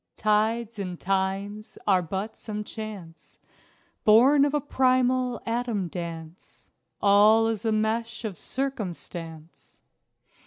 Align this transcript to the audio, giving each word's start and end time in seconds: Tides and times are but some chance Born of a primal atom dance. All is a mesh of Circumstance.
Tides 0.15 0.79
and 0.79 0.99
times 0.99 1.77
are 1.85 2.01
but 2.01 2.35
some 2.35 2.63
chance 2.63 3.37
Born 4.03 4.45
of 4.45 4.55
a 4.55 4.59
primal 4.59 5.39
atom 5.45 5.89
dance. 5.89 6.71
All 7.03 7.45
is 7.45 7.65
a 7.65 7.71
mesh 7.71 8.25
of 8.25 8.35
Circumstance. 8.35 9.77